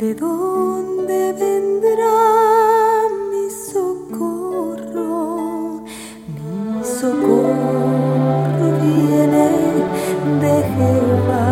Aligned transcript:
¿De 0.00 0.14
dónde 0.14 1.34
vendrá 1.34 2.16
mi 3.30 3.50
socorro? 3.50 5.12
Mi 6.26 6.82
socorro 6.82 8.66
viene 8.80 9.46
de 10.40 10.54
Jehová, 10.72 11.42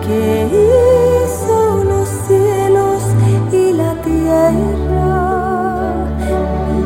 que 0.00 0.22
hizo 0.64 1.58
los 1.84 2.08
cielos 2.26 3.02
y 3.52 3.72
la 3.74 3.92
tierra. 4.00 5.12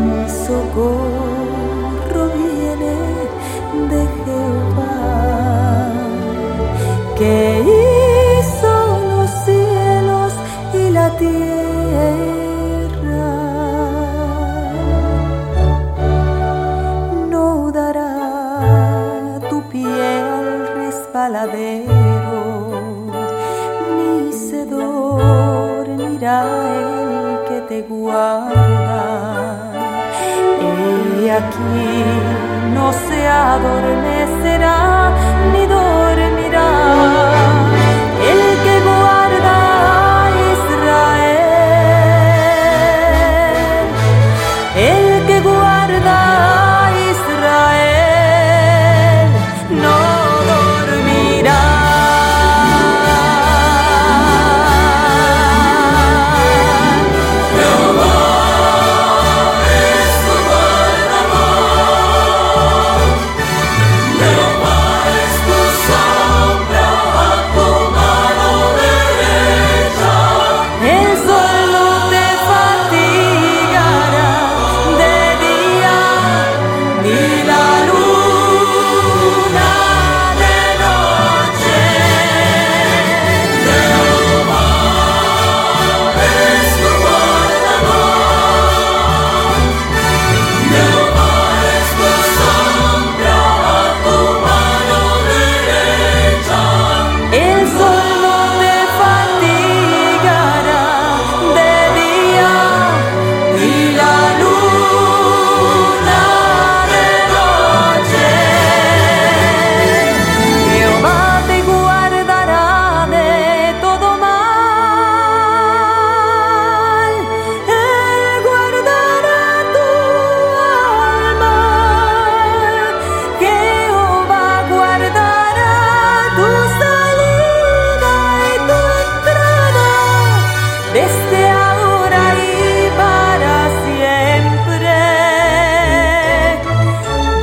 Mi 0.05 0.28
socorro 0.28 2.23
viene 2.41 2.95
de 3.89 4.00
Jehová, 4.25 4.97
que 7.16 7.34
hizo 7.62 7.84
tierra 11.24 13.20
no 17.33 17.47
dará 17.72 18.17
tu 19.50 19.58
pie 19.70 20.05
al 20.39 20.48
resbaladero, 20.80 22.42
ni 23.97 24.33
se 24.33 24.61
dormirá 24.67 26.39
el 26.80 27.39
que 27.48 27.58
te 27.70 27.78
guarda. 27.83 29.02
He 30.61 31.30
aquí 31.30 31.89
no 32.75 32.86
se 32.92 33.19
adormecerá. 33.28 35.03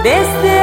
desde 0.04 0.61